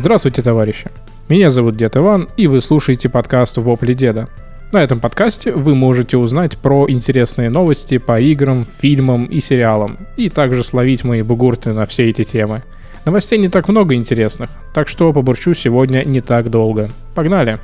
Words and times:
Здравствуйте, 0.00 0.40
товарищи! 0.40 0.90
Меня 1.28 1.50
зовут 1.50 1.76
Дед 1.76 1.98
Иван, 1.98 2.30
и 2.38 2.46
вы 2.46 2.62
слушаете 2.62 3.10
подкаст 3.10 3.58
«Вопли 3.58 3.92
Деда». 3.92 4.30
На 4.72 4.82
этом 4.82 4.98
подкасте 4.98 5.52
вы 5.52 5.74
можете 5.74 6.16
узнать 6.16 6.56
про 6.56 6.88
интересные 6.88 7.50
новости 7.50 7.98
по 7.98 8.18
играм, 8.18 8.66
фильмам 8.78 9.26
и 9.26 9.40
сериалам, 9.40 9.98
и 10.16 10.30
также 10.30 10.64
словить 10.64 11.04
мои 11.04 11.20
бугурты 11.20 11.74
на 11.74 11.84
все 11.84 12.08
эти 12.08 12.24
темы. 12.24 12.62
Новостей 13.04 13.38
не 13.38 13.48
так 13.48 13.68
много 13.68 13.94
интересных, 13.94 14.48
так 14.72 14.88
что 14.88 15.12
побурчу 15.12 15.52
сегодня 15.52 16.02
не 16.02 16.22
так 16.22 16.48
долго. 16.48 16.88
Погнали! 17.14 17.58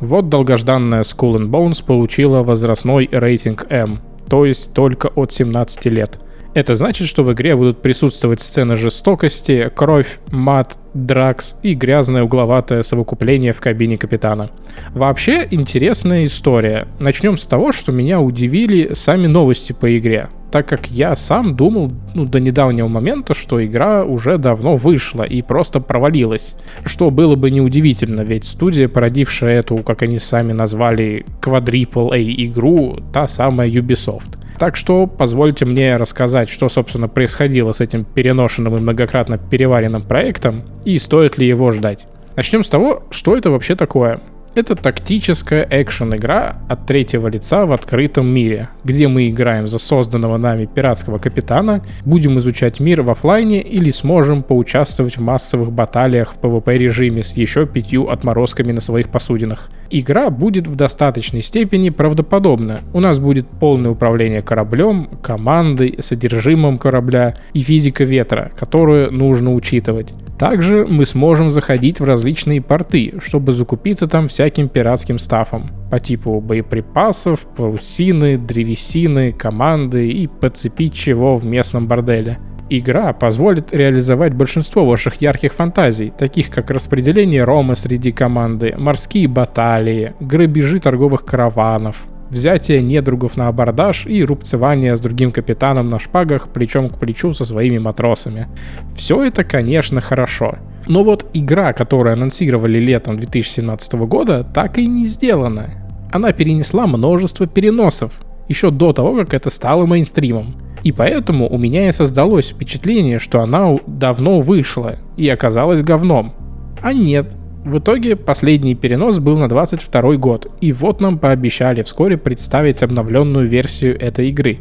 Вот 0.00 0.28
долгожданная 0.28 1.02
Skull 1.02 1.36
and 1.36 1.50
Bones 1.50 1.86
получила 1.86 2.42
возрастной 2.42 3.08
рейтинг 3.12 3.66
M, 3.70 4.00
то 4.28 4.44
есть 4.44 4.74
только 4.74 5.06
от 5.06 5.30
17 5.30 5.84
лет. 5.84 6.18
Это 6.54 6.76
значит, 6.76 7.08
что 7.08 7.24
в 7.24 7.32
игре 7.32 7.56
будут 7.56 7.82
присутствовать 7.82 8.40
сцены 8.40 8.76
жестокости, 8.76 9.70
кровь, 9.74 10.20
мат, 10.30 10.78
дракс 10.94 11.56
и 11.64 11.74
грязное 11.74 12.22
угловатое 12.22 12.84
совокупление 12.84 13.52
в 13.52 13.60
кабине 13.60 13.98
капитана. 13.98 14.50
Вообще 14.90 15.48
интересная 15.50 16.26
история. 16.26 16.86
Начнем 17.00 17.36
с 17.36 17.44
того, 17.44 17.72
что 17.72 17.90
меня 17.90 18.20
удивили 18.20 18.94
сами 18.94 19.26
новости 19.26 19.72
по 19.72 19.98
игре 19.98 20.28
так 20.54 20.68
как 20.68 20.86
я 20.86 21.16
сам 21.16 21.56
думал 21.56 21.90
ну, 22.14 22.26
до 22.26 22.38
недавнего 22.38 22.86
момента, 22.86 23.34
что 23.34 23.66
игра 23.66 24.04
уже 24.04 24.38
давно 24.38 24.76
вышла 24.76 25.24
и 25.24 25.42
просто 25.42 25.80
провалилась. 25.80 26.54
Что 26.84 27.10
было 27.10 27.34
бы 27.34 27.50
неудивительно, 27.50 28.20
ведь 28.20 28.44
студия, 28.44 28.86
породившая 28.86 29.58
эту, 29.58 29.78
как 29.78 30.02
они 30.02 30.20
сами 30.20 30.52
назвали, 30.52 31.26
Quadruple 31.42 32.12
A 32.12 32.44
игру, 32.44 33.00
та 33.12 33.26
самая 33.26 33.68
Ubisoft. 33.68 34.38
Так 34.58 34.76
что 34.76 35.06
позвольте 35.06 35.64
мне 35.64 35.96
рассказать, 35.96 36.48
что, 36.48 36.68
собственно, 36.68 37.08
происходило 37.08 37.72
с 37.72 37.80
этим 37.80 38.04
переношенным 38.04 38.76
и 38.76 38.80
многократно 38.80 39.38
переваренным 39.38 40.02
проектом 40.02 40.64
и 40.84 40.98
стоит 40.98 41.38
ли 41.38 41.46
его 41.46 41.70
ждать. 41.70 42.06
Начнем 42.36 42.64
с 42.64 42.68
того, 42.68 43.04
что 43.10 43.36
это 43.36 43.50
вообще 43.50 43.76
такое. 43.76 44.20
Это 44.54 44.76
тактическая 44.76 45.66
экшен-игра 45.68 46.58
от 46.68 46.86
третьего 46.86 47.26
лица 47.26 47.66
в 47.66 47.72
открытом 47.72 48.28
мире, 48.28 48.68
где 48.84 49.08
мы 49.08 49.28
играем 49.28 49.66
за 49.66 49.78
созданного 49.78 50.36
нами 50.36 50.66
пиратского 50.66 51.18
капитана, 51.18 51.84
будем 52.04 52.38
изучать 52.38 52.78
мир 52.78 53.02
в 53.02 53.10
офлайне 53.10 53.60
или 53.60 53.90
сможем 53.90 54.44
поучаствовать 54.44 55.16
в 55.16 55.20
массовых 55.20 55.72
баталиях 55.72 56.34
в 56.34 56.38
PvP 56.38 56.76
режиме 56.78 57.24
с 57.24 57.32
еще 57.36 57.66
пятью 57.66 58.08
отморозками 58.08 58.70
на 58.70 58.80
своих 58.80 59.08
посудинах. 59.08 59.70
Игра 59.90 60.30
будет 60.30 60.68
в 60.68 60.76
достаточной 60.76 61.42
степени 61.42 61.90
правдоподобна. 61.90 62.82
У 62.92 63.00
нас 63.00 63.18
будет 63.18 63.48
полное 63.48 63.90
управление 63.90 64.42
кораблем, 64.42 65.10
командой, 65.20 65.96
содержимым 65.98 66.78
корабля 66.78 67.34
и 67.54 67.60
физика 67.60 68.04
ветра, 68.04 68.52
которую 68.56 69.12
нужно 69.12 69.52
учитывать. 69.52 70.14
Также 70.38 70.84
мы 70.84 71.06
сможем 71.06 71.50
заходить 71.50 72.00
в 72.00 72.04
различные 72.04 72.60
порты, 72.60 73.14
чтобы 73.18 73.52
закупиться 73.52 74.08
там 74.08 74.28
всяким 74.44 74.68
пиратским 74.68 75.18
стафом 75.18 75.70
по 75.90 75.98
типу 75.98 76.38
боеприпасов, 76.38 77.46
парусины, 77.56 78.36
древесины, 78.36 79.32
команды 79.32 80.10
и 80.10 80.26
подцепить 80.26 80.92
чего 80.92 81.36
в 81.36 81.46
местном 81.46 81.88
борделе. 81.88 82.36
Игра 82.68 83.14
позволит 83.14 83.72
реализовать 83.72 84.34
большинство 84.34 84.84
ваших 84.84 85.22
ярких 85.22 85.54
фантазий, 85.54 86.12
таких 86.18 86.50
как 86.50 86.70
распределение 86.70 87.42
рома 87.42 87.74
среди 87.74 88.12
команды, 88.12 88.74
морские 88.76 89.28
баталии, 89.28 90.12
грабежи 90.20 90.78
торговых 90.78 91.24
караванов, 91.24 92.06
взятие 92.28 92.82
недругов 92.82 93.38
на 93.38 93.48
абордаж 93.48 94.04
и 94.04 94.22
рубцевание 94.24 94.94
с 94.94 95.00
другим 95.00 95.32
капитаном 95.32 95.88
на 95.88 95.98
шпагах 95.98 96.48
плечом 96.48 96.90
к 96.90 96.98
плечу 96.98 97.32
со 97.32 97.46
своими 97.46 97.78
матросами. 97.78 98.48
Все 98.94 99.24
это, 99.24 99.42
конечно, 99.42 100.02
хорошо. 100.02 100.58
Но 100.86 101.02
вот 101.02 101.26
игра, 101.32 101.72
которую 101.72 102.12
анонсировали 102.12 102.78
летом 102.78 103.18
2017 103.18 103.94
года, 104.06 104.44
так 104.44 104.78
и 104.78 104.86
не 104.86 105.06
сделана. 105.06 105.70
Она 106.12 106.32
перенесла 106.32 106.86
множество 106.86 107.46
переносов, 107.46 108.20
еще 108.48 108.70
до 108.70 108.92
того, 108.92 109.16
как 109.16 109.34
это 109.34 109.50
стало 109.50 109.86
мейнстримом. 109.86 110.56
И 110.82 110.92
поэтому 110.92 111.48
у 111.50 111.56
меня 111.56 111.88
и 111.88 111.92
создалось 111.92 112.50
впечатление, 112.50 113.18
что 113.18 113.40
она 113.40 113.78
давно 113.86 114.40
вышла 114.40 114.96
и 115.16 115.28
оказалась 115.28 115.82
говном. 115.82 116.34
А 116.82 116.92
нет, 116.92 117.34
в 117.64 117.78
итоге 117.78 118.14
последний 118.14 118.74
перенос 118.74 119.18
был 119.18 119.38
на 119.38 119.48
22 119.48 120.16
год, 120.16 120.46
и 120.60 120.70
вот 120.72 121.00
нам 121.00 121.18
пообещали 121.18 121.82
вскоре 121.82 122.18
представить 122.18 122.82
обновленную 122.82 123.48
версию 123.48 123.98
этой 123.98 124.28
игры. 124.28 124.58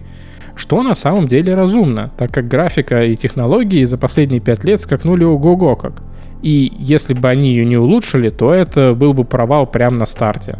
Что 0.55 0.83
на 0.83 0.95
самом 0.95 1.27
деле 1.27 1.53
разумно, 1.55 2.11
так 2.17 2.31
как 2.31 2.47
графика 2.47 3.03
и 3.03 3.17
технологии 3.17 3.83
за 3.83 3.97
последние 3.97 4.39
5 4.39 4.63
лет 4.63 4.79
скакнули 4.79 5.25
ого-го 5.25 5.75
как. 5.75 6.01
И 6.43 6.73
если 6.77 7.13
бы 7.13 7.29
они 7.29 7.49
ее 7.49 7.65
не 7.65 7.77
улучшили, 7.77 8.29
то 8.29 8.53
это 8.53 8.93
был 8.93 9.13
бы 9.13 9.23
провал 9.23 9.65
прямо 9.65 9.97
на 9.97 10.05
старте. 10.05 10.59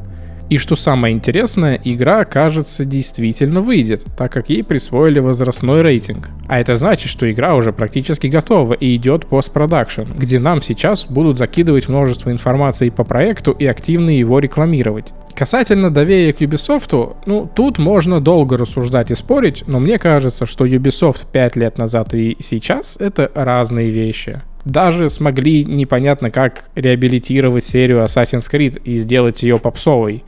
И 0.49 0.57
что 0.57 0.75
самое 0.75 1.15
интересное, 1.15 1.79
игра, 1.83 2.25
кажется, 2.25 2.85
действительно 2.85 3.59
выйдет, 3.59 4.05
так 4.17 4.31
как 4.31 4.49
ей 4.49 4.63
присвоили 4.63 5.19
возрастной 5.19 5.81
рейтинг. 5.81 6.29
А 6.47 6.59
это 6.59 6.75
значит, 6.75 7.09
что 7.09 7.31
игра 7.31 7.55
уже 7.55 7.73
практически 7.73 8.27
готова 8.27 8.73
и 8.73 8.95
идет 8.95 9.25
постпродакшн, 9.25 10.03
где 10.15 10.39
нам 10.39 10.61
сейчас 10.61 11.05
будут 11.05 11.37
закидывать 11.37 11.89
множество 11.89 12.29
информации 12.29 12.89
по 12.89 13.03
проекту 13.03 13.51
и 13.51 13.65
активно 13.65 14.11
его 14.11 14.39
рекламировать. 14.39 15.13
Касательно 15.33 15.89
доверия 15.89 16.33
к 16.33 16.41
Ubisoft, 16.41 17.15
ну, 17.25 17.49
тут 17.53 17.79
можно 17.79 18.21
долго 18.21 18.55
рассуждать 18.55 19.09
и 19.09 19.15
спорить, 19.15 19.63
но 19.65 19.79
мне 19.79 19.97
кажется, 19.97 20.45
что 20.45 20.65
Ubisoft 20.65 21.25
5 21.31 21.55
лет 21.55 21.77
назад 21.79 22.13
и 22.13 22.37
сейчас— 22.39 22.97
это 22.99 23.31
разные 23.33 23.89
вещи 23.89 24.41
даже 24.65 25.09
смогли 25.09 25.63
непонятно 25.65 26.31
как 26.31 26.65
реабилитировать 26.75 27.65
серию 27.65 28.03
Assassin's 28.03 28.49
Creed 28.51 28.81
и 28.83 28.97
сделать 28.97 29.43
ее 29.43 29.59
попсовой. 29.59 30.23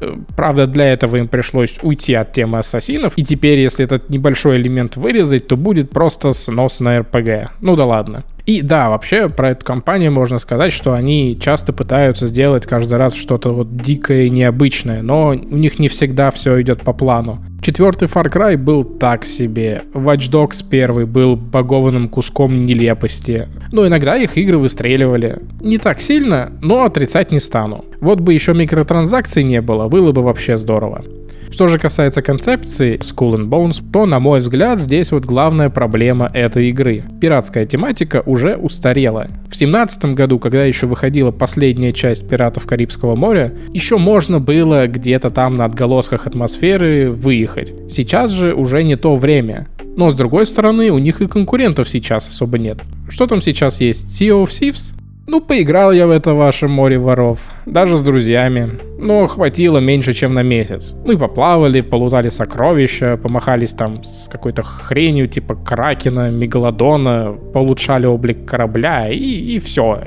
Э, 0.00 0.16
правда, 0.36 0.66
для 0.66 0.92
этого 0.92 1.16
им 1.16 1.28
пришлось 1.28 1.78
уйти 1.82 2.14
от 2.14 2.32
темы 2.32 2.58
ассасинов, 2.58 3.12
и 3.16 3.22
теперь, 3.22 3.58
если 3.58 3.84
этот 3.84 4.10
небольшой 4.10 4.56
элемент 4.56 4.96
вырезать, 4.96 5.46
то 5.46 5.56
будет 5.56 5.90
просто 5.90 6.32
сносная 6.32 7.00
RPG. 7.02 7.48
Ну 7.60 7.76
да 7.76 7.84
ладно. 7.84 8.24
И 8.46 8.62
да, 8.62 8.90
вообще 8.90 9.28
про 9.28 9.50
эту 9.50 9.66
компанию 9.66 10.12
можно 10.12 10.38
сказать, 10.38 10.72
что 10.72 10.92
они 10.92 11.36
часто 11.40 11.72
пытаются 11.72 12.28
сделать 12.28 12.64
каждый 12.64 12.94
раз 12.94 13.14
что-то 13.14 13.52
вот 13.52 13.76
дикое 13.76 14.24
и 14.24 14.30
необычное, 14.30 15.02
но 15.02 15.30
у 15.30 15.34
них 15.34 15.80
не 15.80 15.88
всегда 15.88 16.30
все 16.30 16.60
идет 16.62 16.82
по 16.82 16.92
плану. 16.92 17.44
Четвертый 17.66 18.06
Far 18.06 18.30
Cry 18.30 18.56
был 18.56 18.84
так 18.84 19.24
себе. 19.24 19.82
Watch 19.92 20.30
Dogs 20.30 20.64
первый 20.70 21.04
был 21.04 21.34
багованным 21.34 22.08
куском 22.08 22.64
нелепости. 22.64 23.48
Но 23.72 23.84
иногда 23.84 24.14
их 24.14 24.38
игры 24.38 24.56
выстреливали. 24.56 25.40
Не 25.60 25.78
так 25.78 26.00
сильно, 26.00 26.52
но 26.62 26.84
отрицать 26.84 27.32
не 27.32 27.40
стану. 27.40 27.84
Вот 28.00 28.20
бы 28.20 28.32
еще 28.32 28.54
микротранзакций 28.54 29.42
не 29.42 29.60
было, 29.60 29.88
было 29.88 30.12
бы 30.12 30.22
вообще 30.22 30.58
здорово. 30.58 31.04
Что 31.50 31.68
же 31.68 31.78
касается 31.78 32.22
концепции 32.22 32.98
Skull 32.98 33.36
and 33.36 33.48
Bones, 33.48 33.82
то, 33.92 34.06
на 34.06 34.20
мой 34.20 34.40
взгляд, 34.40 34.78
здесь 34.80 35.12
вот 35.12 35.24
главная 35.24 35.70
проблема 35.70 36.30
этой 36.34 36.68
игры. 36.70 37.04
Пиратская 37.20 37.66
тематика 37.66 38.22
уже 38.26 38.56
устарела. 38.56 39.26
В 39.48 39.56
семнадцатом 39.56 40.14
году, 40.14 40.38
когда 40.38 40.64
еще 40.64 40.86
выходила 40.86 41.30
последняя 41.30 41.92
часть 41.92 42.28
«Пиратов 42.28 42.66
Карибского 42.66 43.16
моря», 43.16 43.52
еще 43.72 43.96
можно 43.96 44.40
было 44.40 44.86
где-то 44.86 45.30
там 45.30 45.56
на 45.56 45.64
отголосках 45.64 46.26
атмосферы 46.26 47.10
выехать. 47.10 47.72
Сейчас 47.88 48.32
же 48.32 48.54
уже 48.54 48.82
не 48.82 48.96
то 48.96 49.16
время. 49.16 49.68
Но 49.96 50.10
с 50.10 50.14
другой 50.14 50.46
стороны, 50.46 50.90
у 50.90 50.98
них 50.98 51.22
и 51.22 51.26
конкурентов 51.26 51.88
сейчас 51.88 52.28
особо 52.28 52.58
нет. 52.58 52.82
Что 53.08 53.26
там 53.26 53.40
сейчас 53.40 53.80
есть? 53.80 54.20
Sea 54.20 54.42
of 54.42 54.48
Thieves? 54.48 54.95
Ну, 55.28 55.40
поиграл 55.40 55.90
я 55.90 56.06
в 56.06 56.10
это 56.10 56.34
ваше 56.34 56.68
море 56.68 56.98
воров, 56.98 57.40
даже 57.66 57.96
с 57.96 58.02
друзьями, 58.02 58.70
но 58.98 59.26
хватило 59.26 59.78
меньше, 59.78 60.12
чем 60.12 60.34
на 60.34 60.44
месяц. 60.44 60.94
Мы 61.04 61.18
поплавали, 61.18 61.80
полутали 61.80 62.28
сокровища, 62.28 63.16
помахались 63.16 63.72
там 63.72 64.04
с 64.04 64.28
какой-то 64.28 64.62
хренью 64.62 65.26
типа 65.26 65.56
Кракена, 65.56 66.30
Мегалодона, 66.30 67.36
получали 67.52 68.06
облик 68.06 68.44
корабля 68.44 69.08
и, 69.08 69.16
и 69.16 69.58
все. 69.58 70.00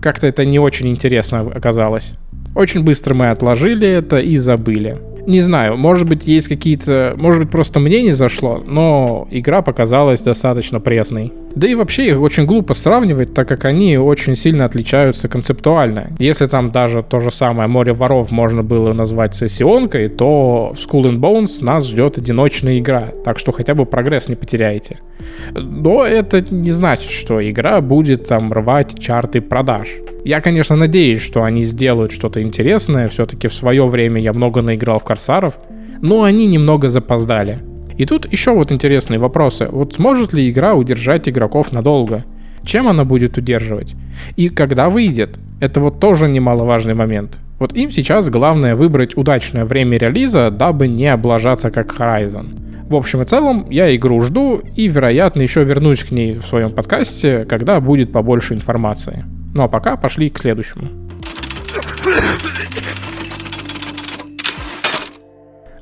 Как-то 0.00 0.28
это 0.28 0.44
не 0.44 0.60
очень 0.60 0.88
интересно 0.88 1.40
оказалось. 1.40 2.14
Очень 2.54 2.84
быстро 2.84 3.14
мы 3.14 3.30
отложили 3.30 3.88
это 3.88 4.18
и 4.18 4.36
забыли. 4.36 4.98
Не 5.26 5.40
знаю, 5.40 5.76
может 5.76 6.06
быть 6.06 6.28
есть 6.28 6.46
какие-то... 6.46 7.14
Может 7.16 7.42
быть 7.42 7.50
просто 7.50 7.80
мне 7.80 8.02
не 8.02 8.12
зашло, 8.12 8.62
но 8.64 9.26
игра 9.30 9.62
показалась 9.62 10.22
достаточно 10.22 10.78
пресной. 10.78 11.32
Да 11.54 11.68
и 11.68 11.74
вообще 11.74 12.08
их 12.08 12.20
очень 12.20 12.46
глупо 12.46 12.74
сравнивать, 12.74 13.32
так 13.32 13.48
как 13.48 13.64
они 13.64 13.96
очень 13.96 14.34
сильно 14.34 14.64
отличаются 14.64 15.28
концептуально. 15.28 16.08
Если 16.18 16.46
там 16.46 16.70
даже 16.70 17.02
то 17.02 17.20
же 17.20 17.30
самое 17.30 17.68
«Море 17.68 17.92
воров» 17.92 18.32
можно 18.32 18.62
было 18.62 18.92
назвать 18.92 19.34
сессионкой, 19.34 20.08
то 20.08 20.74
в 20.76 20.78
Skull 20.78 21.04
and 21.04 21.18
Bones 21.18 21.64
нас 21.64 21.88
ждет 21.88 22.18
одиночная 22.18 22.78
игра, 22.78 23.12
так 23.24 23.38
что 23.38 23.52
хотя 23.52 23.74
бы 23.74 23.86
прогресс 23.86 24.28
не 24.28 24.34
потеряете. 24.34 24.98
Но 25.52 26.04
это 26.04 26.40
не 26.40 26.72
значит, 26.72 27.10
что 27.10 27.40
игра 27.48 27.80
будет 27.80 28.26
там 28.26 28.52
рвать 28.52 28.98
чарты 28.98 29.40
продаж. 29.40 29.88
Я, 30.24 30.40
конечно, 30.40 30.74
надеюсь, 30.74 31.22
что 31.22 31.44
они 31.44 31.64
сделают 31.64 32.10
что-то 32.10 32.42
интересное. 32.42 33.08
Все-таки 33.08 33.48
в 33.48 33.54
свое 33.54 33.86
время 33.86 34.20
я 34.20 34.32
много 34.32 34.62
наиграл 34.62 34.98
в 34.98 35.04
Корсаров. 35.04 35.58
Но 36.00 36.22
они 36.22 36.46
немного 36.46 36.88
запоздали. 36.88 37.60
И 37.96 38.04
тут 38.06 38.30
еще 38.32 38.52
вот 38.52 38.72
интересные 38.72 39.18
вопросы. 39.18 39.68
Вот 39.70 39.94
сможет 39.94 40.32
ли 40.32 40.50
игра 40.50 40.74
удержать 40.74 41.28
игроков 41.28 41.72
надолго? 41.72 42.24
Чем 42.64 42.88
она 42.88 43.04
будет 43.04 43.36
удерживать? 43.36 43.94
И 44.36 44.48
когда 44.48 44.88
выйдет? 44.88 45.38
Это 45.60 45.80
вот 45.80 46.00
тоже 46.00 46.28
немаловажный 46.28 46.94
момент. 46.94 47.38
Вот 47.58 47.74
им 47.74 47.90
сейчас 47.90 48.30
главное 48.30 48.74
выбрать 48.74 49.16
удачное 49.16 49.64
время 49.64 49.96
релиза, 49.98 50.50
дабы 50.50 50.88
не 50.88 51.06
облажаться 51.06 51.70
как 51.70 51.94
Horizon. 51.94 52.88
В 52.88 52.96
общем 52.96 53.22
и 53.22 53.24
целом, 53.24 53.66
я 53.70 53.94
игру 53.96 54.20
жду 54.20 54.60
и, 54.76 54.88
вероятно, 54.88 55.42
еще 55.42 55.64
вернусь 55.64 56.04
к 56.04 56.10
ней 56.10 56.34
в 56.34 56.46
своем 56.46 56.72
подкасте, 56.72 57.46
когда 57.46 57.80
будет 57.80 58.12
побольше 58.12 58.54
информации. 58.54 59.24
Ну 59.54 59.62
а 59.62 59.68
пока 59.68 59.96
пошли 59.96 60.28
к 60.28 60.38
следующему. 60.38 60.88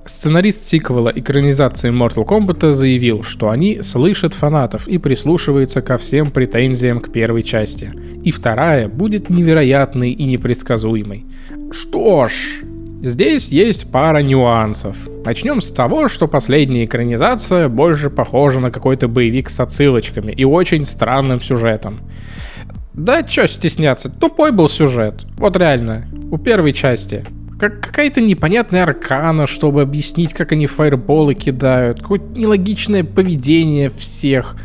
Сценарист 0.04 0.66
сиквела 0.66 1.12
экранизации 1.14 1.90
Mortal 1.90 2.26
Kombat 2.26 2.72
заявил, 2.72 3.22
что 3.22 3.50
они 3.50 3.82
слышат 3.82 4.34
фанатов 4.34 4.88
и 4.88 4.98
прислушиваются 4.98 5.80
ко 5.80 5.96
всем 5.96 6.30
претензиям 6.32 7.00
к 7.00 7.12
первой 7.12 7.44
части. 7.44 7.92
И 8.22 8.32
вторая 8.32 8.88
будет 8.88 9.30
невероятной 9.30 10.10
и 10.10 10.24
непредсказуемой. 10.24 11.24
Что 11.70 12.26
ж, 12.26 12.64
здесь 13.00 13.50
есть 13.50 13.92
пара 13.92 14.18
нюансов. 14.18 14.96
Начнем 15.24 15.60
с 15.60 15.70
того, 15.70 16.08
что 16.08 16.26
последняя 16.26 16.84
экранизация 16.84 17.68
больше 17.68 18.10
похожа 18.10 18.58
на 18.58 18.72
какой-то 18.72 19.06
боевик 19.06 19.48
с 19.48 19.60
отсылочками 19.60 20.32
и 20.32 20.44
очень 20.44 20.84
странным 20.84 21.40
сюжетом. 21.40 22.00
Да 22.92 23.22
чё 23.22 23.46
стесняться, 23.46 24.10
тупой 24.10 24.50
был 24.50 24.68
сюжет. 24.68 25.24
Вот 25.36 25.56
реально, 25.56 26.08
у 26.32 26.38
первой 26.38 26.72
части 26.72 27.24
как 27.62 27.78
какая-то 27.78 28.20
непонятная 28.20 28.82
аркана, 28.82 29.46
чтобы 29.46 29.82
объяснить, 29.82 30.34
как 30.34 30.50
они 30.50 30.66
фаерболы 30.66 31.34
кидают, 31.34 32.00
какое-то 32.00 32.24
нелогичное 32.36 33.04
поведение 33.04 33.88
всех. 33.88 34.56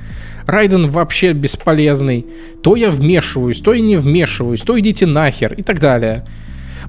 Райден 0.48 0.90
вообще 0.90 1.34
бесполезный. 1.34 2.26
То 2.64 2.76
я 2.76 2.90
вмешиваюсь, 2.90 3.62
то 3.62 3.76
я 3.76 3.82
не 3.82 3.98
вмешиваюсь, 3.98 4.62
то 4.62 4.80
идите 4.80 5.06
нахер 5.06 5.54
и 5.54 5.62
так 5.62 5.80
далее. 5.80 6.26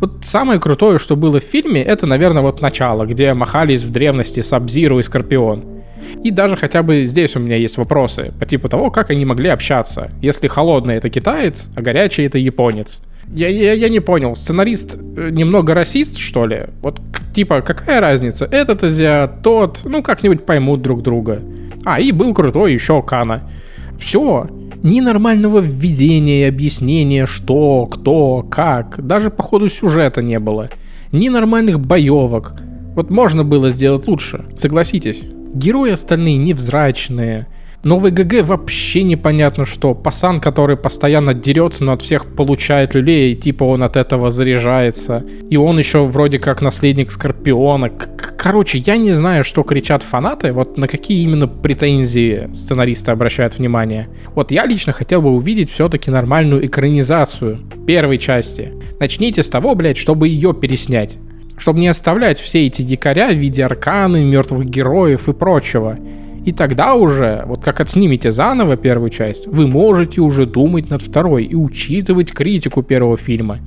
Вот 0.00 0.24
самое 0.24 0.58
крутое, 0.58 0.98
что 0.98 1.14
было 1.14 1.40
в 1.40 1.44
фильме, 1.44 1.82
это, 1.82 2.06
наверное, 2.06 2.40
вот 2.40 2.62
начало, 2.62 3.04
где 3.04 3.34
махались 3.34 3.82
в 3.82 3.90
древности 3.90 4.40
Сабзиру 4.40 4.98
и 5.00 5.02
Скорпион. 5.02 5.82
И 6.24 6.30
даже 6.30 6.56
хотя 6.56 6.82
бы 6.82 7.02
здесь 7.02 7.36
у 7.36 7.40
меня 7.40 7.56
есть 7.56 7.76
вопросы, 7.76 8.32
по 8.40 8.46
типу 8.46 8.70
того, 8.70 8.90
как 8.90 9.10
они 9.10 9.26
могли 9.26 9.50
общаться, 9.50 10.10
если 10.22 10.48
холодный 10.48 10.94
это 10.94 11.10
китаец, 11.10 11.68
а 11.76 11.82
горячий 11.82 12.22
это 12.22 12.38
японец. 12.38 13.02
Я, 13.32 13.48
я, 13.48 13.74
я 13.74 13.88
не 13.88 14.00
понял, 14.00 14.34
сценарист 14.34 14.98
э, 14.98 15.30
немного 15.30 15.74
расист, 15.74 16.16
что 16.16 16.46
ли? 16.46 16.66
Вот, 16.82 17.00
типа, 17.34 17.60
какая 17.60 18.00
разница? 18.00 18.46
Этот 18.46 18.82
азиат, 18.82 19.42
тот, 19.42 19.82
ну, 19.84 20.02
как-нибудь 20.02 20.46
поймут 20.46 20.82
друг 20.82 21.02
друга. 21.02 21.40
А, 21.84 22.00
и 22.00 22.12
был 22.12 22.34
крутой 22.34 22.72
еще 22.72 23.02
Кана. 23.02 23.50
Все. 23.98 24.46
Ни 24.82 25.00
нормального 25.00 25.58
введения 25.58 26.42
и 26.42 26.48
объяснения, 26.48 27.26
что, 27.26 27.86
кто, 27.86 28.46
как. 28.48 29.04
Даже 29.06 29.30
по 29.30 29.42
ходу 29.42 29.68
сюжета 29.68 30.22
не 30.22 30.38
было. 30.38 30.70
Ни 31.12 31.28
нормальных 31.28 31.80
боевок. 31.80 32.54
Вот 32.94 33.10
можно 33.10 33.44
было 33.44 33.70
сделать 33.70 34.06
лучше, 34.06 34.44
согласитесь. 34.58 35.22
Герои 35.54 35.92
остальные 35.92 36.36
невзрачные, 36.36 37.46
Новый 37.84 38.10
ГГ 38.10 38.44
вообще 38.44 39.04
непонятно 39.04 39.64
что. 39.64 39.94
Пасан, 39.94 40.40
который 40.40 40.76
постоянно 40.76 41.32
дерется, 41.32 41.84
но 41.84 41.92
от 41.92 42.02
всех 42.02 42.34
получает 42.34 42.94
люлей, 42.94 43.32
и 43.32 43.36
типа 43.36 43.62
он 43.62 43.84
от 43.84 43.96
этого 43.96 44.32
заряжается. 44.32 45.24
И 45.48 45.56
он 45.56 45.78
еще 45.78 46.04
вроде 46.04 46.40
как 46.40 46.60
наследник 46.60 47.12
Скорпиона. 47.12 47.88
Короче, 47.88 48.78
я 48.78 48.96
не 48.96 49.12
знаю, 49.12 49.44
что 49.44 49.62
кричат 49.62 50.02
фанаты, 50.02 50.52
вот 50.52 50.76
на 50.76 50.88
какие 50.88 51.22
именно 51.22 51.46
претензии 51.46 52.50
сценаристы 52.52 53.12
обращают 53.12 53.58
внимание. 53.58 54.08
Вот 54.34 54.50
я 54.50 54.66
лично 54.66 54.92
хотел 54.92 55.22
бы 55.22 55.30
увидеть 55.30 55.70
все-таки 55.70 56.10
нормальную 56.10 56.66
экранизацию 56.66 57.60
первой 57.86 58.18
части. 58.18 58.72
Начните 58.98 59.44
с 59.44 59.48
того, 59.48 59.76
блядь, 59.76 59.96
чтобы 59.98 60.28
ее 60.28 60.52
переснять 60.52 61.18
чтобы 61.58 61.80
не 61.80 61.88
оставлять 61.88 62.38
все 62.38 62.66
эти 62.66 62.82
дикаря 62.82 63.30
в 63.30 63.34
виде 63.34 63.64
арканы, 63.64 64.24
мертвых 64.24 64.64
героев 64.64 65.28
и 65.28 65.32
прочего. 65.32 65.98
И 66.44 66.52
тогда 66.52 66.94
уже, 66.94 67.42
вот 67.46 67.64
как 67.64 67.80
отснимете 67.80 68.32
заново 68.32 68.76
первую 68.76 69.10
часть, 69.10 69.46
вы 69.46 69.66
можете 69.66 70.20
уже 70.20 70.46
думать 70.46 70.90
над 70.90 71.02
второй 71.02 71.44
и 71.44 71.54
учитывать 71.54 72.32
критику 72.32 72.82
первого 72.82 73.16
фильма. 73.16 73.58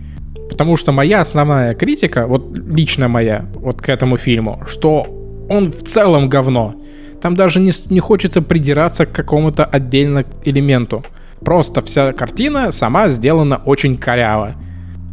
Потому 0.49 0.77
что 0.77 0.91
моя 0.91 1.21
основная 1.21 1.73
критика, 1.73 2.27
вот 2.27 2.57
лично 2.57 3.07
моя, 3.07 3.45
вот 3.55 3.81
к 3.81 3.89
этому 3.89 4.17
фильму, 4.17 4.63
что 4.67 5.07
он 5.49 5.71
в 5.71 5.83
целом 5.83 6.29
говно. 6.29 6.75
Там 7.21 7.35
даже 7.35 7.59
не, 7.59 7.71
не 7.89 7.99
хочется 7.99 8.41
придираться 8.41 9.05
к 9.05 9.11
какому-то 9.11 9.63
отдельному 9.63 10.25
элементу. 10.43 11.03
Просто 11.45 11.81
вся 11.81 12.13
картина 12.13 12.71
сама 12.71 13.09
сделана 13.09 13.61
очень 13.65 13.97
коряво. 13.97 14.49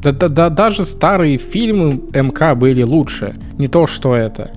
Да, 0.02 0.12
да, 0.12 0.28
да, 0.28 0.48
даже 0.48 0.84
старые 0.84 1.38
фильмы 1.38 2.00
МК 2.14 2.54
были 2.54 2.82
лучше. 2.82 3.34
Не 3.58 3.66
то, 3.68 3.86
что 3.86 4.14
это. 4.14 4.50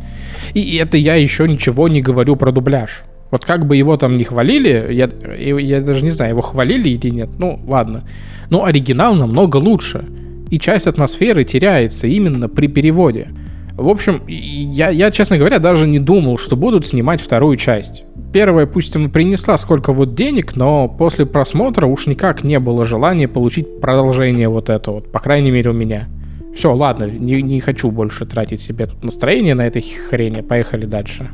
И 0.54 0.76
это 0.76 0.98
я 0.98 1.16
еще 1.16 1.48
ничего 1.48 1.88
не 1.88 2.02
говорю 2.02 2.36
про 2.36 2.52
дубляж. 2.52 3.04
Вот 3.32 3.46
как 3.46 3.66
бы 3.66 3.78
его 3.78 3.96
там 3.96 4.18
не 4.18 4.26
хвалили, 4.26 4.88
я, 4.92 5.10
я 5.38 5.82
даже 5.82 6.04
не 6.04 6.12
знаю, 6.12 6.32
его 6.32 6.42
хвалили 6.42 6.90
или 6.90 7.10
нет, 7.10 7.30
ну 7.40 7.62
ладно. 7.66 8.04
Но 8.50 8.66
оригинал 8.66 9.16
намного 9.16 9.58
лучше. 9.58 10.06
И 10.50 10.60
часть 10.60 10.88
атмосферы 10.88 11.46
теряется 11.46 12.08
именно 12.08 12.50
при 12.50 12.68
переводе. 12.68 13.30
В 13.78 13.88
общем, 13.88 14.22
я, 14.28 14.90
я, 14.90 15.12
честно 15.12 15.38
говоря, 15.38 15.60
даже 15.60 15.88
не 15.88 15.98
думал, 15.98 16.38
что 16.38 16.58
будут 16.58 16.86
снимать 16.86 17.22
вторую 17.22 17.56
часть. 17.56 18.04
Первая, 18.34 18.66
пусть 18.66 18.96
и 18.96 19.08
принесла 19.08 19.58
сколько 19.58 19.94
вот 19.94 20.14
денег, 20.14 20.58
но 20.58 20.90
после 20.90 21.26
просмотра 21.26 21.88
уж 21.88 22.08
никак 22.08 22.44
не 22.44 22.60
было 22.60 22.84
желания 22.84 23.30
получить 23.30 23.80
продолжение 23.80 24.50
вот 24.50 24.70
этого, 24.70 24.96
вот, 24.96 25.12
по 25.12 25.20
крайней 25.20 25.52
мере 25.52 25.72
у 25.72 25.74
меня. 25.74 26.10
Все, 26.56 26.74
ладно, 26.74 27.06
не, 27.06 27.42
не 27.42 27.60
хочу 27.60 27.92
больше 27.92 28.26
тратить 28.26 28.62
себе 28.62 28.88
тут 28.88 29.04
настроение 29.04 29.56
на 29.56 29.66
этой 29.66 29.82
хрени. 29.82 30.42
Поехали 30.42 30.86
дальше. 30.86 31.30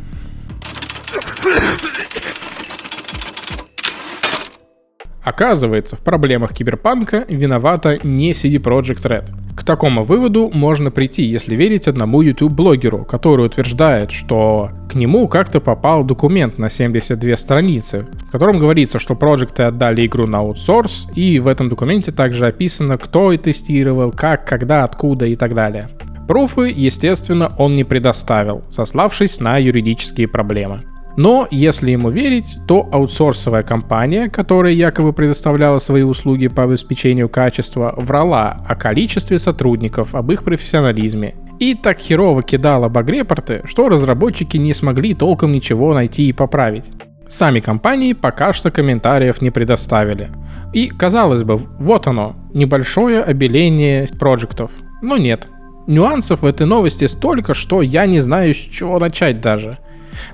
Оказывается, 5.27 5.98
в 5.98 6.00
проблемах 6.00 6.53
киберпанка 6.53 7.25
виновата 7.27 8.00
не 8.01 8.31
CD 8.31 8.62
Projekt 8.62 9.03
Red. 9.03 9.25
К 9.57 9.63
такому 9.65 10.05
выводу 10.05 10.50
можно 10.53 10.89
прийти, 10.89 11.24
если 11.24 11.53
верить 11.53 11.89
одному 11.89 12.22
YouTube-блогеру, 12.22 13.03
который 13.03 13.46
утверждает, 13.46 14.12
что 14.12 14.69
к 14.89 14.96
нему 14.96 15.27
как-то 15.27 15.60
попал 15.60 16.05
документ 16.05 16.57
на 16.57 16.69
72 16.69 17.36
страницы, 17.36 18.07
в 18.29 18.31
котором 18.31 18.57
говорится, 18.57 19.00
что 19.00 19.15
проекты 19.15 19.63
отдали 19.63 20.05
игру 20.05 20.27
на 20.27 20.38
аутсорс, 20.38 21.10
и 21.13 21.39
в 21.39 21.48
этом 21.48 21.67
документе 21.67 22.13
также 22.13 22.48
описано, 22.48 22.98
кто 22.98 23.34
и 23.34 23.38
тестировал, 23.38 24.12
как, 24.12 24.48
когда, 24.48 24.86
откуда 24.86 25.25
и 25.25 25.36
так 25.36 25.53
далее. 25.53 25.89
Пруфы, 26.29 26.74
естественно, 26.74 27.51
он 27.57 27.75
не 27.75 27.84
предоставил, 27.84 28.63
сославшись 28.69 29.41
на 29.41 29.57
юридические 29.57 30.29
проблемы. 30.29 30.86
Но, 31.17 31.47
если 31.50 31.91
ему 31.91 32.12
верить, 32.12 32.59
то 32.67 32.88
аутсорсовая 32.91 33.63
компания, 33.63 34.29
которая 34.29 34.74
якобы 34.74 35.13
предоставляла 35.13 35.79
свои 35.79 36.03
услуги 36.03 36.47
по 36.47 36.63
обеспечению 36.63 37.27
качества, 37.27 37.95
врала 37.97 38.63
о 38.67 38.75
количестве 38.75 39.39
сотрудников, 39.39 40.13
об 40.13 40.31
их 40.31 40.43
профессионализме. 40.43 41.33
И 41.59 41.74
так 41.74 42.00
херово 42.00 42.43
кидала 42.43 42.88
баг-репорты, 42.88 43.62
что 43.65 43.89
разработчики 43.89 44.57
не 44.57 44.75
смогли 44.75 45.15
толком 45.15 45.51
ничего 45.51 45.95
найти 45.95 46.29
и 46.29 46.33
поправить. 46.33 46.91
Сами 47.27 47.62
компании 47.62 48.13
пока 48.13 48.53
что 48.53 48.69
комментариев 48.69 49.41
не 49.41 49.50
предоставили. 49.50 50.29
И, 50.71 50.88
казалось 50.88 51.43
бы, 51.43 51.57
вот 51.57 52.05
оно, 52.05 52.36
небольшое 52.53 53.24
обеление 53.24 54.07
проектов. 54.19 54.69
Но 55.01 55.17
нет. 55.17 55.47
Нюансов 55.88 56.41
в 56.41 56.45
этой 56.45 56.67
новости 56.67 57.05
столько, 57.05 57.55
что 57.55 57.81
я 57.81 58.05
не 58.05 58.19
знаю, 58.19 58.53
с 58.53 58.57
чего 58.57 59.00
начать 59.00 59.41
даже. 59.41 59.79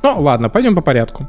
Ну 0.02 0.22
ладно, 0.22 0.50
пойдем 0.50 0.76
по 0.76 0.82
порядку. 0.82 1.28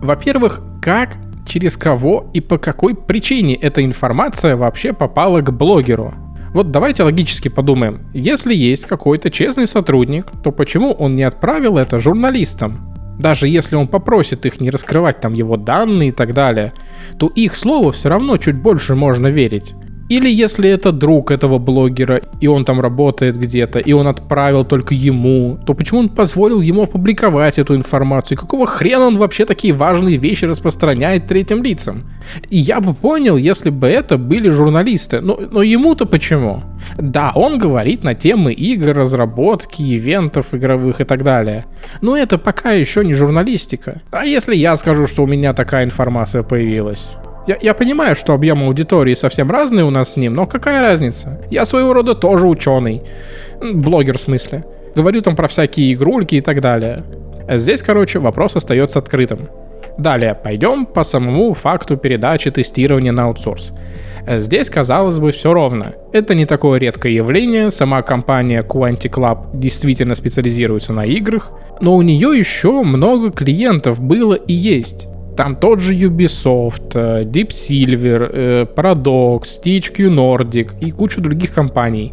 Во-первых, 0.00 0.62
как, 0.82 1.16
через 1.46 1.76
кого 1.76 2.30
и 2.32 2.40
по 2.40 2.58
какой 2.58 2.94
причине 2.94 3.54
эта 3.54 3.84
информация 3.84 4.56
вообще 4.56 4.92
попала 4.92 5.40
к 5.40 5.52
блогеру? 5.52 6.14
Вот 6.52 6.70
давайте 6.70 7.04
логически 7.04 7.48
подумаем. 7.48 8.08
Если 8.12 8.54
есть 8.54 8.86
какой-то 8.86 9.30
честный 9.30 9.66
сотрудник, 9.66 10.26
то 10.42 10.50
почему 10.50 10.92
он 10.92 11.14
не 11.14 11.22
отправил 11.22 11.78
это 11.78 12.00
журналистам? 12.00 12.90
Даже 13.20 13.46
если 13.46 13.76
он 13.76 13.86
попросит 13.86 14.46
их 14.46 14.60
не 14.60 14.70
раскрывать 14.70 15.20
там 15.20 15.34
его 15.34 15.56
данные 15.56 16.08
и 16.08 16.12
так 16.12 16.32
далее, 16.32 16.72
то 17.18 17.28
их 17.28 17.54
слову 17.54 17.92
все 17.92 18.08
равно 18.08 18.38
чуть 18.38 18.56
больше 18.56 18.96
можно 18.96 19.26
верить. 19.26 19.74
Или 20.10 20.28
если 20.28 20.68
это 20.68 20.90
друг 20.90 21.30
этого 21.30 21.58
блогера, 21.58 22.20
и 22.40 22.48
он 22.48 22.64
там 22.64 22.80
работает 22.80 23.36
где-то, 23.36 23.78
и 23.78 23.92
он 23.92 24.08
отправил 24.08 24.64
только 24.64 24.92
ему, 24.92 25.56
то 25.64 25.72
почему 25.72 26.00
он 26.00 26.08
позволил 26.08 26.60
ему 26.60 26.82
опубликовать 26.82 27.58
эту 27.58 27.76
информацию? 27.76 28.36
Какого 28.36 28.66
хрена 28.66 29.06
он 29.06 29.18
вообще 29.18 29.44
такие 29.44 29.72
важные 29.72 30.16
вещи 30.16 30.46
распространяет 30.46 31.26
третьим 31.26 31.62
лицам? 31.62 32.10
И 32.48 32.58
я 32.58 32.80
бы 32.80 32.92
понял, 32.92 33.36
если 33.36 33.70
бы 33.70 33.86
это 33.86 34.18
были 34.18 34.48
журналисты. 34.48 35.20
Но, 35.20 35.38
но 35.48 35.62
ему-то 35.62 36.06
почему? 36.06 36.64
Да, 36.98 37.30
он 37.36 37.58
говорит 37.58 38.02
на 38.02 38.14
темы 38.14 38.52
игр, 38.52 38.92
разработки, 38.96 39.82
ивентов 39.82 40.52
игровых 40.54 41.00
и 41.00 41.04
так 41.04 41.22
далее. 41.22 41.66
Но 42.00 42.16
это 42.16 42.36
пока 42.36 42.72
еще 42.72 43.04
не 43.04 43.14
журналистика. 43.14 44.02
А 44.10 44.24
если 44.24 44.56
я 44.56 44.76
скажу, 44.76 45.06
что 45.06 45.22
у 45.22 45.28
меня 45.28 45.52
такая 45.52 45.84
информация 45.84 46.42
появилась? 46.42 47.10
Я, 47.46 47.56
я 47.60 47.74
понимаю, 47.74 48.16
что 48.16 48.34
объем 48.34 48.62
аудитории 48.62 49.14
совсем 49.14 49.50
разный 49.50 49.82
у 49.82 49.90
нас 49.90 50.12
с 50.12 50.16
ним, 50.16 50.34
но 50.34 50.46
какая 50.46 50.80
разница? 50.80 51.40
Я 51.50 51.64
своего 51.64 51.92
рода 51.92 52.14
тоже 52.14 52.46
ученый. 52.46 53.02
Блогер 53.60 54.18
в 54.18 54.20
смысле. 54.20 54.64
Говорю 54.94 55.20
там 55.22 55.36
про 55.36 55.48
всякие 55.48 55.94
игрульки 55.94 56.36
и 56.36 56.40
так 56.40 56.60
далее. 56.60 56.98
Здесь, 57.48 57.82
короче, 57.82 58.18
вопрос 58.18 58.56
остается 58.56 58.98
открытым. 58.98 59.48
Далее, 59.98 60.34
пойдем 60.34 60.86
по 60.86 61.02
самому 61.04 61.52
факту 61.54 61.96
передачи 61.96 62.50
тестирования 62.50 63.12
на 63.12 63.24
аутсорс. 63.24 63.72
Здесь, 64.26 64.70
казалось 64.70 65.18
бы, 65.18 65.32
все 65.32 65.52
ровно. 65.52 65.94
Это 66.12 66.34
не 66.34 66.46
такое 66.46 66.78
редкое 66.78 67.12
явление, 67.12 67.70
сама 67.70 68.02
компания 68.02 68.62
Quantic 68.62 69.14
Lab 69.14 69.48
действительно 69.54 70.14
специализируется 70.14 70.92
на 70.92 71.04
играх, 71.04 71.50
но 71.80 71.96
у 71.96 72.02
нее 72.02 72.38
еще 72.38 72.82
много 72.82 73.30
клиентов 73.30 74.00
было 74.00 74.34
и 74.34 74.52
есть. 74.52 75.08
Там 75.40 75.56
тот 75.56 75.80
же 75.80 75.94
Ubisoft, 75.94 76.92
э, 76.92 77.24
Deep 77.24 77.48
Silver, 77.48 78.30
э, 78.30 78.66
Paradox, 78.76 79.62
THQ 79.64 80.10
Nordic 80.10 80.72
и 80.82 80.90
кучу 80.90 81.22
других 81.22 81.54
компаний. 81.54 82.12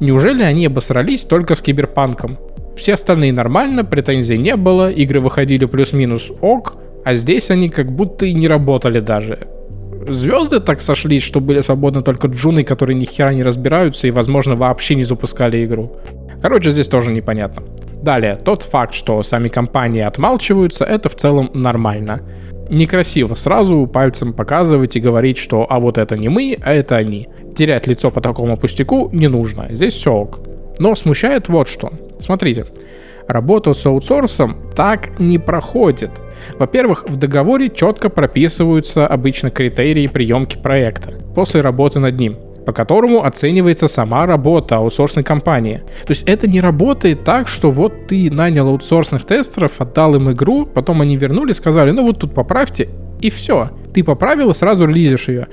Неужели 0.00 0.42
они 0.42 0.64
обосрались 0.64 1.26
только 1.26 1.56
с 1.56 1.60
киберпанком? 1.60 2.38
Все 2.74 2.94
остальные 2.94 3.34
нормально, 3.34 3.84
претензий 3.84 4.38
не 4.38 4.56
было, 4.56 4.90
игры 4.90 5.20
выходили 5.20 5.66
плюс-минус 5.66 6.32
ок, 6.40 6.78
а 7.04 7.16
здесь 7.16 7.50
они 7.50 7.68
как 7.68 7.92
будто 7.92 8.24
и 8.24 8.32
не 8.32 8.48
работали 8.48 9.00
даже. 9.00 9.40
Звезды 10.08 10.60
так 10.60 10.80
сошлись, 10.80 11.22
что 11.22 11.40
были 11.40 11.60
свободны 11.60 12.00
только 12.00 12.28
джуны, 12.28 12.64
которые 12.64 12.96
ни 12.96 13.04
хера 13.04 13.34
не 13.34 13.42
разбираются 13.42 14.06
и, 14.06 14.10
возможно, 14.10 14.56
вообще 14.56 14.94
не 14.94 15.04
запускали 15.04 15.62
игру. 15.66 15.92
Короче, 16.40 16.70
здесь 16.70 16.88
тоже 16.88 17.12
непонятно. 17.12 17.62
Далее, 18.02 18.36
тот 18.36 18.62
факт, 18.62 18.94
что 18.94 19.22
сами 19.22 19.48
компании 19.48 20.02
отмалчиваются, 20.02 20.86
это 20.86 21.10
в 21.10 21.14
целом 21.14 21.50
нормально 21.52 22.22
некрасиво 22.70 23.34
сразу 23.34 23.86
пальцем 23.86 24.32
показывать 24.32 24.96
и 24.96 25.00
говорить, 25.00 25.38
что 25.38 25.66
а 25.68 25.80
вот 25.80 25.98
это 25.98 26.16
не 26.16 26.28
мы, 26.28 26.56
а 26.62 26.72
это 26.72 26.96
они. 26.96 27.28
Терять 27.56 27.86
лицо 27.86 28.10
по 28.10 28.20
такому 28.20 28.56
пустяку 28.56 29.10
не 29.12 29.28
нужно, 29.28 29.68
здесь 29.70 29.94
все 29.94 30.12
ок. 30.12 30.40
Но 30.78 30.94
смущает 30.94 31.48
вот 31.48 31.68
что. 31.68 31.92
Смотрите, 32.18 32.66
работа 33.28 33.74
с 33.74 33.86
аутсорсом 33.86 34.58
так 34.74 35.20
не 35.20 35.38
проходит. 35.38 36.10
Во-первых, 36.58 37.04
в 37.06 37.16
договоре 37.16 37.70
четко 37.70 38.08
прописываются 38.08 39.06
обычно 39.06 39.50
критерии 39.50 40.06
приемки 40.08 40.58
проекта 40.58 41.14
после 41.34 41.60
работы 41.60 42.00
над 42.00 42.18
ним 42.18 42.36
по 42.64 42.72
которому 42.72 43.24
оценивается 43.24 43.88
сама 43.88 44.26
работа 44.26 44.76
аутсорсной 44.76 45.24
компании. 45.24 45.82
То 46.06 46.10
есть 46.10 46.24
это 46.24 46.48
не 46.48 46.60
работает 46.60 47.24
так, 47.24 47.48
что 47.48 47.70
вот 47.70 48.06
ты 48.06 48.32
нанял 48.32 48.68
аутсорсных 48.68 49.24
тестеров, 49.24 49.80
отдал 49.80 50.14
им 50.14 50.30
игру, 50.32 50.66
потом 50.66 51.00
они 51.00 51.16
вернули, 51.16 51.52
сказали, 51.52 51.90
ну 51.90 52.02
вот 52.02 52.18
тут 52.18 52.34
поправьте, 52.34 52.88
и 53.20 53.30
все. 53.30 53.70
Ты 53.92 54.02
поправил 54.02 54.50
и 54.50 54.54
сразу 54.54 54.86
релизишь 54.86 55.28
ее. 55.28 55.46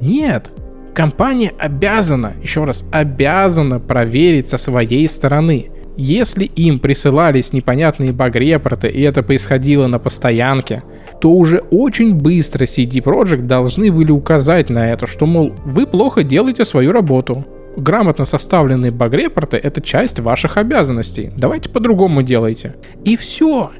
Нет, 0.00 0.52
компания 0.94 1.52
обязана, 1.58 2.32
еще 2.42 2.64
раз, 2.64 2.84
обязана 2.92 3.80
проверить 3.80 4.48
со 4.48 4.58
своей 4.58 5.08
стороны. 5.08 5.70
Если 5.96 6.44
им 6.44 6.80
присылались 6.80 7.52
непонятные 7.52 8.12
баг-репорты, 8.12 8.88
и 8.88 9.00
это 9.02 9.22
происходило 9.22 9.86
на 9.86 10.00
постоянке, 10.00 10.82
то 11.20 11.30
уже 11.30 11.58
очень 11.70 12.14
быстро 12.14 12.64
CD 12.64 13.02
Projekt 13.02 13.42
должны 13.42 13.90
были 13.90 14.10
указать 14.10 14.70
на 14.70 14.90
это, 14.92 15.06
что, 15.06 15.26
мол, 15.26 15.52
вы 15.64 15.86
плохо 15.86 16.22
делаете 16.22 16.64
свою 16.64 16.92
работу. 16.92 17.44
Грамотно 17.76 18.24
составленные 18.24 18.92
баг-репорты— 18.92 19.56
это 19.62 19.80
часть 19.80 20.20
ваших 20.20 20.56
обязанностей. 20.56 21.32
Давайте 21.36 21.70
по-другому 21.70 22.22
делайте. 22.22 22.74
И 23.04 23.16
все. 23.16 23.70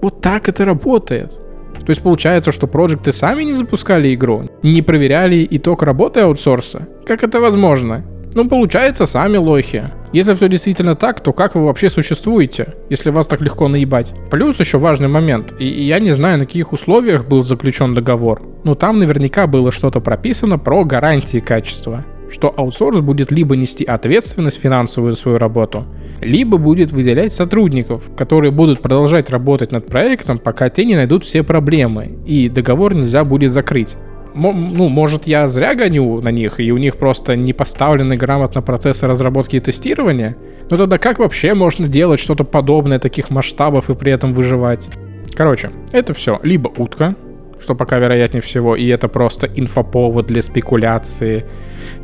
Вот 0.00 0.20
так 0.20 0.48
это 0.48 0.64
работает. 0.64 1.40
То 1.84 1.90
есть 1.90 2.02
получается, 2.02 2.52
что 2.52 2.66
проекты 2.66 3.12
сами 3.12 3.42
не 3.42 3.54
запускали 3.54 4.14
игру, 4.14 4.48
не 4.62 4.82
проверяли 4.82 5.46
итог 5.50 5.82
работы 5.82 6.20
аутсорса. 6.20 6.86
Как 7.04 7.24
это 7.24 7.40
возможно? 7.40 8.04
Ну, 8.34 8.48
получается, 8.48 9.06
сами 9.06 9.36
лохи. 9.36 9.84
Если 10.12 10.34
все 10.34 10.48
действительно 10.48 10.94
так, 10.94 11.20
то 11.20 11.32
как 11.32 11.54
вы 11.54 11.66
вообще 11.66 11.90
существуете, 11.90 12.74
если 12.88 13.10
вас 13.10 13.26
так 13.26 13.40
легко 13.40 13.68
наебать? 13.68 14.12
Плюс 14.30 14.60
еще 14.60 14.78
важный 14.78 15.08
момент, 15.08 15.54
и 15.58 15.66
я 15.66 15.98
не 15.98 16.12
знаю, 16.12 16.38
на 16.38 16.46
каких 16.46 16.72
условиях 16.72 17.26
был 17.26 17.42
заключен 17.42 17.94
договор, 17.94 18.42
но 18.64 18.74
там 18.74 18.98
наверняка 18.98 19.46
было 19.46 19.70
что-то 19.70 20.00
прописано 20.00 20.58
про 20.58 20.84
гарантии 20.84 21.38
качества 21.38 22.04
что 22.32 22.52
аутсорс 22.56 23.00
будет 23.00 23.30
либо 23.30 23.56
нести 23.56 23.84
ответственность 23.84 24.58
финансовую 24.58 25.12
за 25.12 25.18
свою 25.18 25.38
работу, 25.38 25.84
либо 26.20 26.56
будет 26.56 26.90
выделять 26.90 27.32
сотрудников, 27.32 28.10
которые 28.16 28.50
будут 28.50 28.80
продолжать 28.80 29.30
работать 29.30 29.70
над 29.70 29.86
проектом, 29.86 30.38
пока 30.38 30.70
те 30.70 30.84
не 30.84 30.96
найдут 30.96 31.24
все 31.24 31.42
проблемы, 31.42 32.18
и 32.26 32.48
договор 32.48 32.94
нельзя 32.94 33.24
будет 33.24 33.52
закрыть 33.52 33.96
ну, 34.34 34.88
может, 34.88 35.26
я 35.26 35.46
зря 35.46 35.74
гоню 35.74 36.20
на 36.20 36.30
них, 36.30 36.60
и 36.60 36.72
у 36.72 36.78
них 36.78 36.96
просто 36.96 37.36
не 37.36 37.52
поставлены 37.52 38.16
грамотно 38.16 38.62
процессы 38.62 39.06
разработки 39.06 39.56
и 39.56 39.60
тестирования? 39.60 40.36
Но 40.70 40.76
тогда 40.76 40.98
как 40.98 41.18
вообще 41.18 41.54
можно 41.54 41.88
делать 41.88 42.20
что-то 42.20 42.44
подобное 42.44 42.98
таких 42.98 43.30
масштабов 43.30 43.90
и 43.90 43.94
при 43.94 44.12
этом 44.12 44.32
выживать? 44.32 44.88
Короче, 45.34 45.70
это 45.92 46.14
все 46.14 46.40
либо 46.42 46.68
утка, 46.68 47.14
что 47.60 47.74
пока 47.74 47.98
вероятнее 47.98 48.42
всего, 48.42 48.76
и 48.76 48.86
это 48.88 49.08
просто 49.08 49.46
инфоповод 49.46 50.26
для 50.26 50.42
спекуляции, 50.42 51.44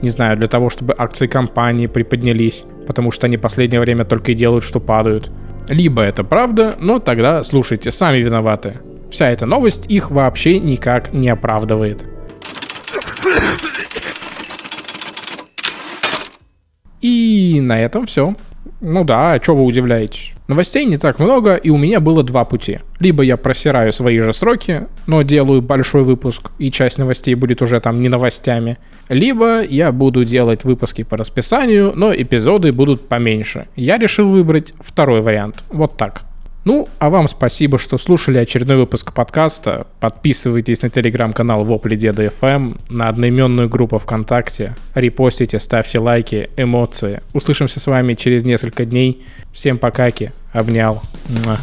не 0.02 0.11
знаю, 0.11 0.37
для 0.37 0.47
того, 0.47 0.70
чтобы 0.70 0.94
акции 0.97 1.26
компании 1.26 1.87
приподнялись, 1.87 2.64
потому 2.87 3.11
что 3.11 3.26
они 3.26 3.37
последнее 3.37 3.80
время 3.80 4.04
только 4.04 4.32
и 4.32 4.35
делают, 4.35 4.64
что 4.64 4.80
падают. 4.80 5.30
Либо 5.68 6.02
это 6.02 6.25
правда, 6.25 6.76
но 6.78 6.99
тогда, 6.99 7.42
слушайте, 7.42 7.90
сами 7.90 8.18
виноваты. 8.18 8.75
Вся 9.11 9.30
эта 9.30 9.47
новость 9.47 9.90
их 9.90 10.11
вообще 10.11 10.58
никак 10.58 11.12
не 11.12 11.28
оправдывает. 11.28 12.06
И 17.00 17.60
на 17.60 17.80
этом 17.80 18.06
все. 18.06 18.34
Ну 18.80 19.04
да, 19.04 19.32
а 19.32 19.42
что 19.42 19.54
вы 19.54 19.64
удивляетесь? 19.64 20.34
Новостей 20.46 20.84
не 20.87 20.98
так 20.98 21.18
много, 21.18 21.56
и 21.56 21.68
у 21.68 21.76
меня 21.76 22.00
было 22.00 22.22
два 22.22 22.44
пути. 22.44 22.78
Либо 23.00 23.22
я 23.22 23.37
просираю 23.37 23.92
свои 23.92 24.18
же 24.20 24.32
сроки, 24.32 24.87
но 25.06 25.22
делаю 25.22 25.62
большой 25.62 26.04
выпуск, 26.04 26.50
и 26.58 26.70
часть 26.70 26.98
новостей 26.98 27.34
будет 27.34 27.60
уже 27.60 27.80
там 27.80 28.00
не 28.00 28.08
новостями. 28.08 28.78
Либо 29.08 29.62
я 29.62 29.92
буду 29.92 30.25
делать 30.25 30.64
выпуски 30.64 31.02
по 31.02 31.16
расписанию, 31.16 31.92
но 31.94 32.14
эпизоды 32.14 32.72
будут 32.72 33.08
поменьше. 33.08 33.66
Я 33.76 33.98
решил 33.98 34.30
выбрать 34.30 34.72
второй 34.80 35.20
вариант. 35.20 35.64
Вот 35.68 35.96
так. 35.96 36.27
Ну, 36.68 36.87
а 36.98 37.08
вам 37.08 37.28
спасибо, 37.28 37.78
что 37.78 37.96
слушали 37.96 38.37
очередной 38.37 38.76
выпуск 38.76 39.14
подкаста. 39.14 39.87
Подписывайтесь 40.00 40.82
на 40.82 40.90
телеграм-канал 40.90 41.64
Вопли 41.64 41.96
Деда 41.96 42.26
FM, 42.26 42.78
на 42.90 43.08
одноименную 43.08 43.70
группу 43.70 43.98
ВКонтакте. 43.98 44.76
Репостите, 44.94 45.60
ставьте 45.60 45.98
лайки, 45.98 46.50
эмоции. 46.58 47.22
Услышимся 47.32 47.80
с 47.80 47.87
вами 47.87 48.12
через 48.12 48.44
несколько 48.44 48.84
дней. 48.84 49.25
Всем 49.50 49.78
покаки. 49.78 50.30
Обнял. 50.52 51.00
Муа. 51.30 51.56